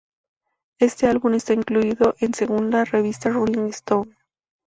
Este 0.79 1.05
álbum 1.05 1.35
está 1.35 1.53
incluido 1.53 2.15
en 2.21 2.33
según 2.33 2.71
la 2.71 2.85
revista 2.85 3.29
Rolling 3.29 3.67
Stone. 3.67 4.15